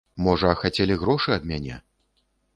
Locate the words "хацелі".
0.61-0.97